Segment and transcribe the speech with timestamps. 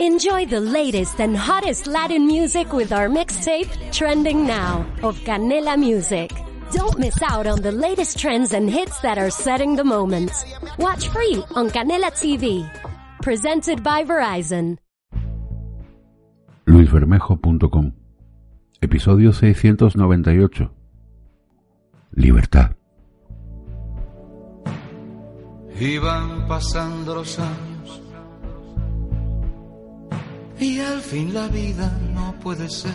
[0.00, 6.30] Enjoy the latest and hottest Latin music with our mixtape, Trending Now, of Canela Music.
[6.70, 10.30] Don't miss out on the latest trends and hits that are setting the moment.
[10.78, 12.62] Watch free on Canela TV.
[13.22, 14.78] Presented by Verizon.
[16.68, 17.92] luisbermejo.com
[18.80, 20.70] Episodio 698
[22.12, 22.76] Libertad
[25.80, 28.07] Iban pasando los años
[30.60, 32.94] y al fin la vida no puede ser.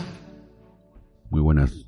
[1.30, 1.86] Muy buenas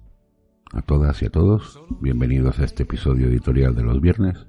[0.73, 1.81] a todas y a todos.
[2.01, 4.47] Bienvenidos a este episodio editorial de los viernes.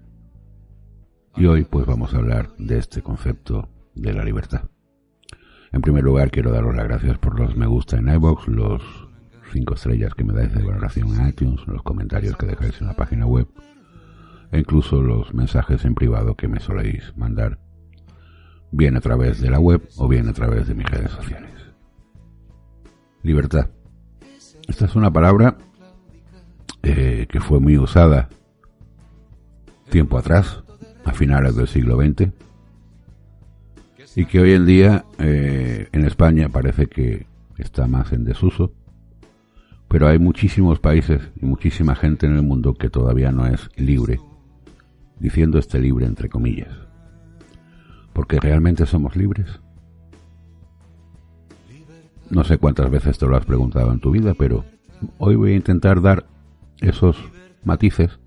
[1.35, 4.70] Y hoy pues vamos a hablar de este concepto de la libertad.
[5.71, 8.82] En primer lugar quiero daros las gracias por los me gusta en iBox, los
[9.52, 12.96] cinco estrellas que me dais de valoración en iTunes, los comentarios que dejáis en la
[12.96, 13.48] página web
[14.52, 17.59] e incluso los mensajes en privado que me soléis mandar
[18.71, 21.52] bien a través de la web o bien a través de mis redes sociales.
[23.23, 23.70] Libertad.
[24.68, 25.57] Esta es una palabra
[26.84, 28.29] eh, que fue muy usada
[29.90, 30.63] tiempo atrás,
[31.05, 32.32] a finales del siglo XX,
[34.15, 37.26] y que hoy en día eh, en España parece que
[37.57, 38.73] está más en desuso,
[39.88, 44.20] pero hay muchísimos países y muchísima gente en el mundo que todavía no es libre,
[45.20, 46.87] diciendo este libre entre comillas.
[48.18, 49.46] Porque realmente somos libres.
[52.32, 54.65] No sé cuántas veces te lo has preguntado en tu vida, pero
[55.20, 56.26] hoy voy a intentar dar
[56.82, 57.15] esos
[57.63, 58.18] matices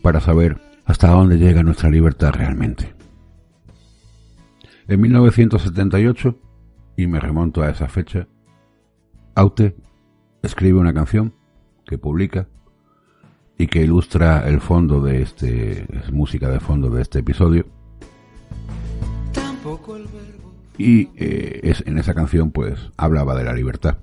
[0.00, 2.94] para saber hasta dónde llega nuestra libertad realmente.
[4.86, 6.38] En 1978,
[6.96, 8.28] y me remonto a esa fecha,
[9.34, 9.74] Aute
[10.40, 11.34] escribe una canción
[11.84, 12.46] que publica
[13.58, 17.66] y que ilustra el fondo de este, es música de fondo de este episodio.
[20.76, 23.98] Y eh, es, en esa canción pues hablaba de la libertad.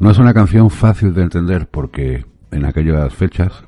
[0.00, 3.64] No es una canción fácil de entender porque en aquellas fechas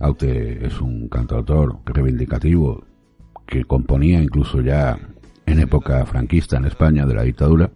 [0.00, 2.84] Aute es un cantautor reivindicativo
[3.46, 4.98] que componía incluso ya
[5.44, 7.70] en época franquista en España de la dictadura,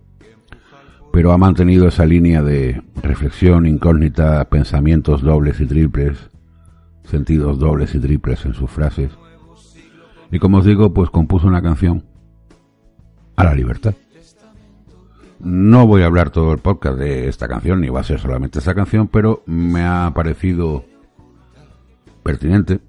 [1.12, 6.30] pero ha mantenido esa línea de reflexión incógnita, pensamientos dobles y triples,
[7.04, 9.10] sentidos dobles y triples en sus frases.
[10.34, 12.02] Y como os digo, pues compuso una canción
[13.36, 13.94] a la libertad.
[15.38, 18.58] No voy a hablar todo el podcast de esta canción, ni va a ser solamente
[18.58, 20.84] esta canción, pero me ha parecido
[22.24, 22.80] pertinente,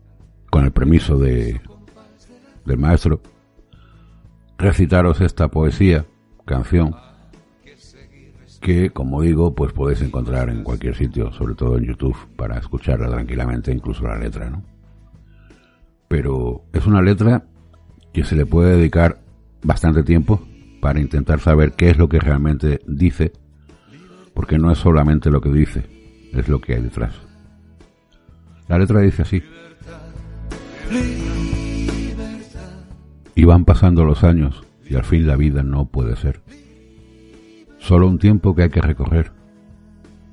[0.50, 1.62] con el permiso de,
[2.66, 3.22] del maestro,
[4.58, 6.04] recitaros esta poesía,
[6.46, 6.96] canción,
[8.60, 13.08] que como digo, pues podéis encontrar en cualquier sitio, sobre todo en YouTube, para escucharla
[13.08, 14.75] tranquilamente, incluso la letra, ¿no?
[16.08, 17.46] Pero es una letra
[18.14, 19.20] que se le puede dedicar
[19.64, 20.42] bastante tiempo
[20.80, 23.34] para intentar saber qué es lo que realmente dice,
[24.34, 25.84] porque no es solamente lo que dice,
[26.32, 27.14] es lo que hay detrás.
[28.68, 29.44] La letra dice así.
[33.36, 36.42] Y van pasando los años y al fin la vida no puede ser.
[37.80, 39.32] Solo un tiempo que hay que recorrer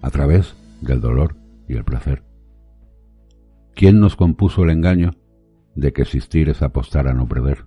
[0.03, 1.37] a través del dolor
[1.69, 2.23] y el placer.
[3.75, 5.15] ¿Quién nos compuso el engaño
[5.75, 7.67] de que existir es apostar a no perder?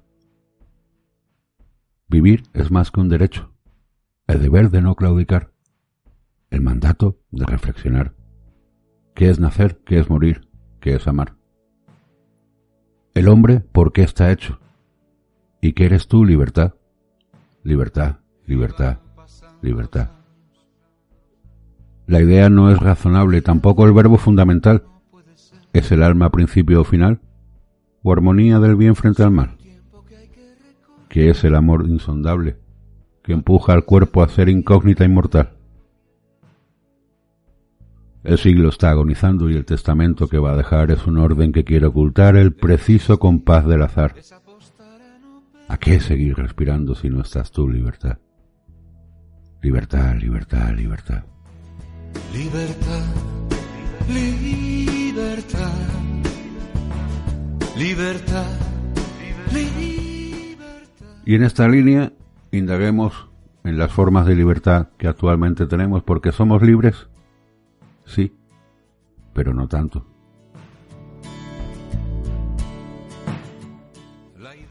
[2.08, 3.52] Vivir es más que un derecho,
[4.28, 5.52] el deber de no claudicar,
[6.50, 8.14] el mandato de reflexionar.
[9.14, 9.80] ¿Qué es nacer?
[9.86, 10.48] ¿Qué es morir?
[10.80, 11.36] ¿Qué es amar?
[13.14, 14.60] El hombre, ¿por qué está hecho?
[15.62, 16.74] ¿Y qué eres tú, libertad?
[17.64, 19.00] Libertad, libertad,
[19.62, 20.10] libertad.
[22.08, 24.84] La idea no es razonable, tampoco el verbo fundamental.
[25.74, 27.20] ¿Es el alma principio o final?
[28.08, 29.58] ¿O armonía del bien frente al mal?
[31.10, 32.56] ¿Qué es el amor insondable
[33.24, 35.54] que empuja al cuerpo a ser incógnita inmortal?
[38.24, 41.64] El siglo está agonizando y el testamento que va a dejar es un orden que
[41.64, 44.14] quiere ocultar el preciso compás del azar.
[45.68, 48.20] ¿A qué seguir respirando si no estás tú, libertad?
[49.64, 51.24] Libertad, libertad, libertad.
[52.32, 53.06] Libertad,
[54.08, 55.95] libertad,
[57.78, 58.46] libertad,
[59.54, 60.66] libertad.
[61.26, 62.14] Y en esta línea
[62.52, 63.28] indaguemos
[63.64, 67.08] en las formas de libertad que actualmente tenemos porque somos libres,
[68.06, 68.34] sí,
[69.34, 70.06] pero no tanto.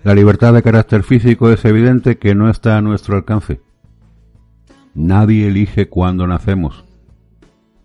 [0.02, 3.62] La libertad de carácter físico es evidente que no está a nuestro alcance.
[4.94, 6.84] Nadie elige cuándo nacemos.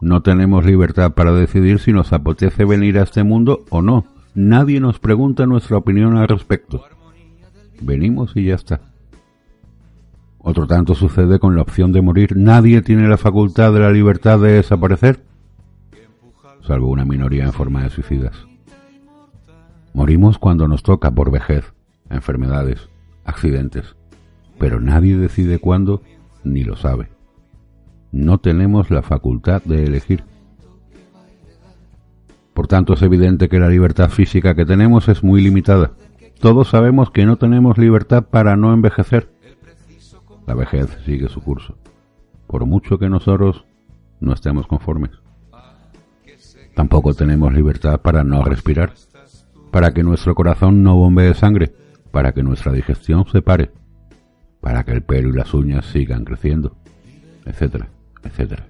[0.02, 4.06] No tenemos libertad para decidir si nos apetece venir a este mundo o no.
[4.42, 6.86] Nadie nos pregunta nuestra opinión al respecto.
[7.82, 8.80] Venimos y ya está.
[10.38, 12.38] Otro tanto sucede con la opción de morir.
[12.38, 15.26] Nadie tiene la facultad de la libertad de desaparecer,
[16.62, 18.48] salvo una minoría en forma de suicidas.
[19.94, 21.74] Morimos cuando nos toca por vejez,
[22.10, 22.88] enfermedades,
[23.26, 23.98] accidentes,
[24.58, 26.02] pero nadie decide cuándo
[26.46, 27.10] ni lo sabe.
[28.14, 30.24] No tenemos la facultad de elegir.
[32.54, 35.94] Por tanto, es evidente que la libertad física que tenemos es muy limitada.
[36.40, 39.30] Todos sabemos que no tenemos libertad para no envejecer.
[40.48, 41.78] La vejez sigue su curso,
[42.48, 43.66] por mucho que nosotros
[44.20, 45.12] no estemos conformes.
[46.76, 48.94] Tampoco tenemos libertad para no respirar,
[49.70, 51.74] para que nuestro corazón no bombee sangre,
[52.12, 53.72] para que nuestra digestión se pare,
[54.62, 56.78] para que el pelo y las uñas sigan creciendo,
[57.46, 57.90] etcétera,
[58.24, 58.69] etcétera.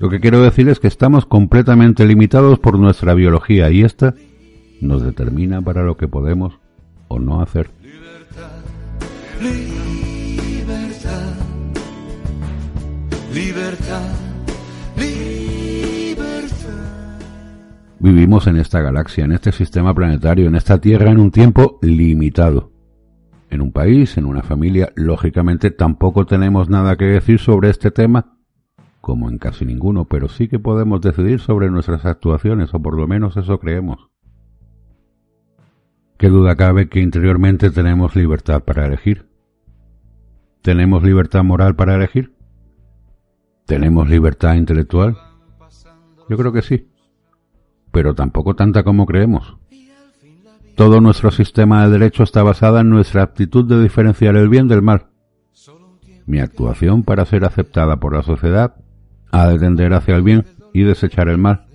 [0.00, 4.14] Lo que quiero decir es que estamos completamente limitados por nuestra biología y esta
[4.80, 6.60] nos determina para lo que podemos
[7.08, 7.70] o no hacer.
[7.82, 8.52] Libertad,
[13.34, 14.14] libertad,
[14.96, 16.78] libertad.
[17.98, 22.70] Vivimos en esta galaxia, en este sistema planetario, en esta Tierra en un tiempo limitado.
[23.50, 28.37] En un país, en una familia, lógicamente tampoco tenemos nada que decir sobre este tema,
[29.08, 33.08] como en casi ninguno, pero sí que podemos decidir sobre nuestras actuaciones, o por lo
[33.08, 34.10] menos eso creemos.
[36.18, 39.26] ¿Qué duda cabe que interiormente tenemos libertad para elegir?
[40.60, 42.34] ¿Tenemos libertad moral para elegir?
[43.64, 45.16] ¿Tenemos libertad intelectual?
[46.28, 46.90] Yo creo que sí,
[47.90, 49.56] pero tampoco tanta como creemos.
[50.76, 54.82] Todo nuestro sistema de derecho está basado en nuestra aptitud de diferenciar el bien del
[54.82, 55.06] mal.
[56.26, 58.74] Mi actuación para ser aceptada por la sociedad
[59.30, 61.66] ha de tender hacia el bien y desechar el mal.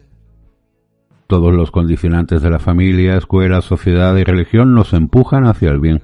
[1.28, 6.02] Todos los condicionantes de la familia, escuela, sociedad y religión nos empujan hacia el bien.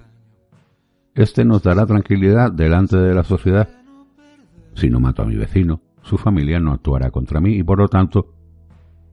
[1.13, 3.69] Este nos dará tranquilidad delante de la sociedad.
[4.75, 7.87] Si no mato a mi vecino, su familia no actuará contra mí y por lo
[7.87, 8.33] tanto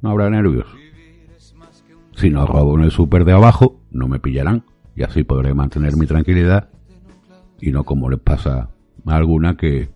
[0.01, 0.67] no habrá nervios.
[2.15, 5.97] Si no robo en el súper de abajo, no me pillarán y así podré mantener
[5.97, 6.71] mi tranquilidad
[7.61, 8.71] y no como les pasa
[9.07, 9.91] a alguna que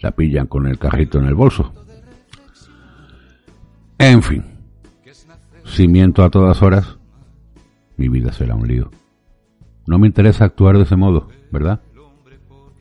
[0.00, 1.72] la pillan con el carrito en el bolso.
[4.06, 4.44] En fin,
[5.64, 6.98] si miento a todas horas,
[7.96, 8.90] mi vida será un lío.
[9.86, 11.80] No me interesa actuar de ese modo, ¿verdad?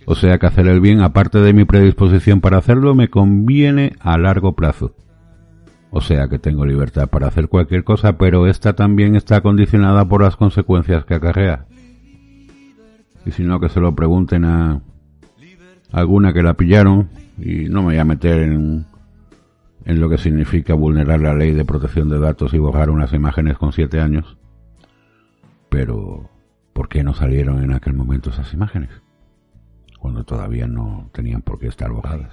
[0.06, 4.18] O sea que hacer el bien, aparte de mi predisposición para hacerlo, me conviene a
[4.18, 4.96] largo plazo.
[5.92, 10.24] O sea que tengo libertad para hacer cualquier cosa, pero esta también está condicionada por
[10.24, 11.68] las consecuencias que acarrea.
[13.26, 14.82] Y si no, que se lo pregunten a
[15.94, 17.08] alguna que la pillaron,
[17.40, 18.86] y no me voy a meter en,
[19.86, 23.58] en lo que significa vulnerar la ley de protección de datos y borrar unas imágenes
[23.58, 24.38] con siete años.
[25.70, 26.30] Pero,
[26.74, 28.90] ¿por qué no salieron en aquel momento esas imágenes?
[30.00, 32.32] Cuando todavía no tenían por qué estar borradas.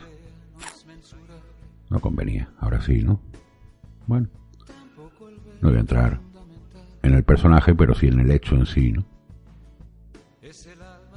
[1.89, 3.21] No convenía, ahora sí, ¿no?
[4.07, 4.29] Bueno,
[5.61, 6.21] no voy a entrar
[7.03, 9.05] en el personaje, pero sí en el hecho en sí, ¿no?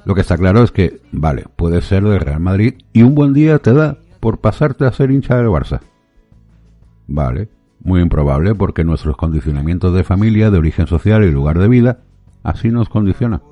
[0.04, 3.32] Lo que está claro es que, vale, puedes ser de Real Madrid y un buen
[3.32, 5.80] día te da por pasarte a ser hincha del Barça.
[7.06, 7.48] Vale,
[7.80, 11.98] muy improbable porque nuestros condicionamientos de familia, de origen social y lugar de vida
[12.42, 13.42] así nos condiciona.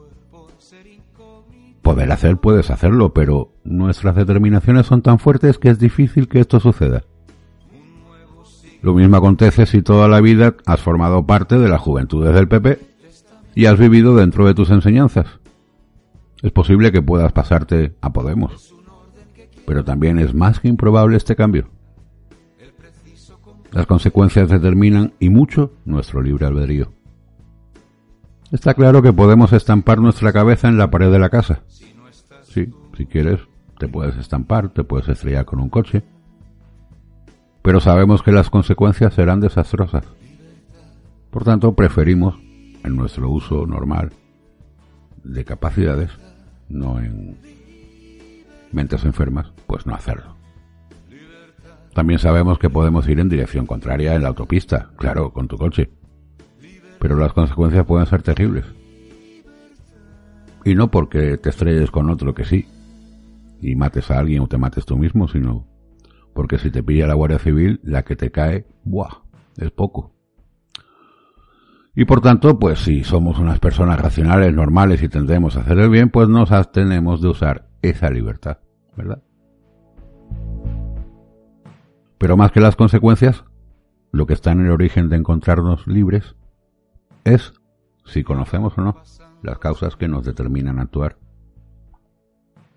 [1.82, 6.60] Poder hacer puedes hacerlo, pero nuestras determinaciones son tan fuertes que es difícil que esto
[6.60, 7.02] suceda.
[8.82, 12.78] Lo mismo acontece si toda la vida has formado parte de las juventudes del PP
[13.54, 15.26] y has vivido dentro de tus enseñanzas.
[16.42, 18.74] Es posible que puedas pasarte a Podemos,
[19.66, 21.68] pero también es más que improbable este cambio.
[23.72, 26.92] Las consecuencias determinan y mucho nuestro libre albedrío.
[28.50, 31.62] Está claro que podemos estampar nuestra cabeza en la pared de la casa.
[32.42, 33.40] Sí, si quieres,
[33.78, 36.02] te puedes estampar, te puedes estrellar con un coche,
[37.62, 40.04] pero sabemos que las consecuencias serán desastrosas.
[41.30, 42.38] Por tanto, preferimos,
[42.84, 44.12] en nuestro uso normal
[45.24, 46.10] de capacidades,
[46.68, 47.38] no en
[48.70, 50.41] mentes enfermas, pues no hacerlo.
[51.94, 55.90] También sabemos que podemos ir en dirección contraria en la autopista, claro, con tu coche.
[56.98, 58.64] Pero las consecuencias pueden ser terribles.
[60.64, 62.66] Y no porque te estrelles con otro que sí,
[63.60, 65.66] y mates a alguien o te mates tú mismo, sino
[66.34, 69.22] porque si te pilla la Guardia Civil, la que te cae, ¡buah!
[69.56, 70.14] Es poco.
[71.94, 75.90] Y por tanto, pues si somos unas personas racionales, normales y tendemos a hacer el
[75.90, 78.58] bien, pues nos abstenemos de usar esa libertad,
[78.96, 79.22] ¿verdad?
[82.22, 83.42] Pero más que las consecuencias,
[84.12, 86.36] lo que está en el origen de encontrarnos libres
[87.24, 87.52] es
[88.04, 89.02] si conocemos o no
[89.42, 91.16] las causas que nos determinan actuar.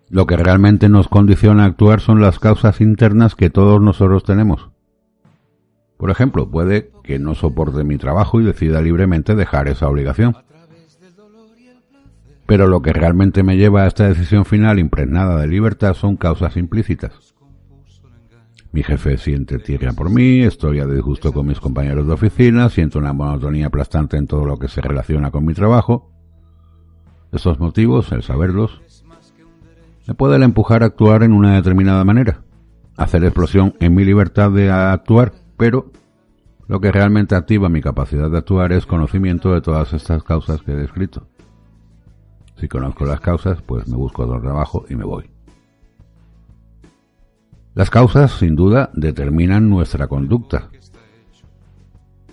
[0.10, 4.72] Lo que realmente nos condiciona a actuar son las causas internas que todos nosotros tenemos.
[5.98, 10.38] Por ejemplo, puede que no soporte mi trabajo y decida libremente dejar esa obligación.
[12.48, 16.58] Pero lo que realmente me lleva a esta decisión final impregnada de libertad son causas
[16.58, 17.35] implícitas.
[18.76, 23.00] Mi jefe siente tierra por mí, estoy a disgusto con mis compañeros de oficina, siento
[23.00, 26.12] una monotonía aplastante en todo lo que se relaciona con mi trabajo.
[27.32, 28.82] Estos motivos, el saberlos,
[30.06, 32.42] me pueden empujar a actuar en una determinada manera,
[32.98, 35.94] hacer explosión en mi libertad de actuar, pero
[36.68, 40.74] lo que realmente activa mi capacidad de actuar es conocimiento de todas estas causas que
[40.74, 41.30] he descrito.
[42.58, 45.35] Si conozco las causas, pues me busco otro trabajo y me voy.
[47.76, 50.70] Las causas, sin duda, determinan nuestra conducta.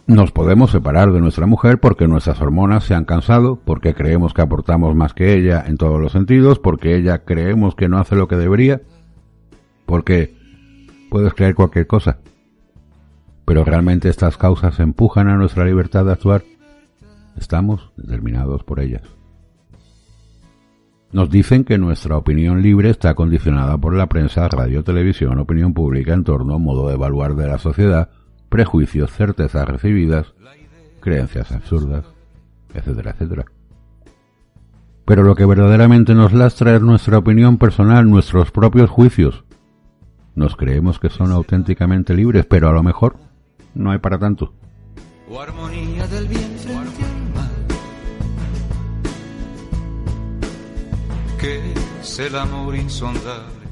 [0.06, 4.42] Nos podemos separar de nuestra mujer porque nuestras hormonas se han cansado, porque creemos que
[4.42, 8.28] aportamos más que ella en todos los sentidos, porque ella creemos que no hace lo
[8.28, 8.82] que debería,
[9.84, 10.36] porque
[11.10, 12.18] puedes creer cualquier cosa.
[13.44, 16.44] Pero realmente estas causas empujan a nuestra libertad de actuar.
[17.36, 19.02] Estamos determinados por ellas.
[21.12, 26.14] Nos dicen que nuestra opinión libre está condicionada por la prensa, radio, televisión, opinión pública,
[26.14, 28.08] entorno, modo de evaluar de la sociedad,
[28.48, 30.32] prejuicios, certezas recibidas,
[31.00, 32.06] creencias absurdas,
[32.72, 33.44] etcétera, etcétera.
[35.04, 39.44] Pero lo que verdaderamente nos lastra es nuestra opinión personal, nuestros propios juicios.
[40.34, 43.16] Nos creemos que son auténticamente libres, pero a lo mejor
[43.74, 44.54] no hay para tanto.
[51.44, 53.62] El amor insondable.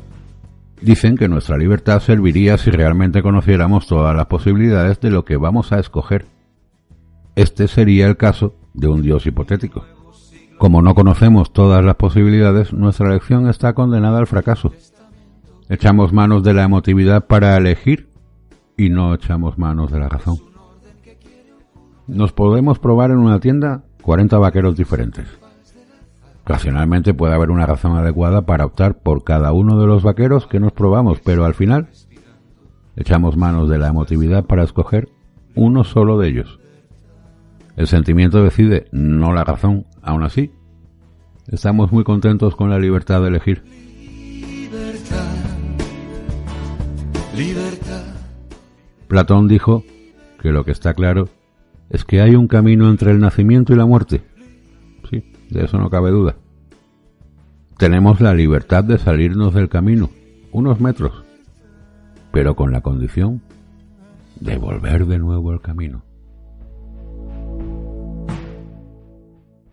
[0.81, 5.73] Dicen que nuestra libertad serviría si realmente conociéramos todas las posibilidades de lo que vamos
[5.73, 6.27] a escoger.
[7.37, 9.85] Este sería el caso de un Dios hipotético.
[10.59, 14.73] Como no conocemos todas las posibilidades, nuestra elección está condenada al fracaso.
[15.69, 18.09] Echamos manos de la emotividad para elegir
[18.77, 20.39] y no echamos manos de la razón.
[22.09, 25.40] Nos podemos probar en una tienda 40 vaqueros diferentes
[26.51, 30.59] Racionalmente puede haber una razón adecuada para optar por cada uno de los vaqueros que
[30.59, 31.91] nos probamos, pero al final
[32.97, 35.09] echamos manos de la emotividad para escoger
[35.55, 36.59] uno solo de ellos.
[37.77, 39.87] El sentimiento decide, no la razón.
[40.03, 40.51] Aún así,
[41.47, 43.63] estamos muy contentos con la libertad de elegir.
[49.07, 49.85] Platón dijo
[50.43, 51.29] que lo que está claro
[51.91, 54.25] es que hay un camino entre el nacimiento y la muerte
[55.51, 56.37] de eso no cabe duda.
[57.79, 60.11] Tenemos la libertad de salirnos del camino,
[60.53, 61.25] unos metros,
[62.33, 63.43] pero con la condición
[64.39, 66.03] de volver de nuevo al camino.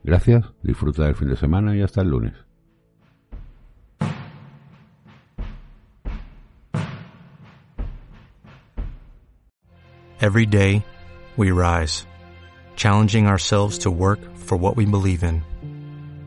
[0.03, 2.33] Gracias, disfruta del fin de semana y hasta el lunes.
[10.19, 10.83] Every day,
[11.35, 12.07] we rise,
[12.75, 15.43] challenging ourselves to work for what we believe in.